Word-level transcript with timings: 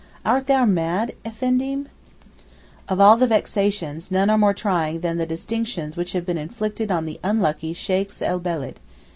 Art 0.25 0.47
thou 0.47 0.65
mad, 0.65 1.13
Effendim?' 1.23 1.87
Of 2.89 2.99
all 2.99 3.17
the 3.17 3.27
vexations 3.27 4.09
none 4.09 4.31
are 4.31 4.37
more 4.39 4.51
trying 4.55 5.01
than 5.01 5.17
the 5.17 5.27
distinctions 5.27 5.95
which 5.95 6.13
have 6.13 6.25
been 6.25 6.39
inflicted 6.39 6.91
on 6.91 7.05
the 7.05 7.19
unlucky 7.23 7.71
Sheykhs 7.73 8.19
el 8.23 8.39
Beled. 8.39 8.79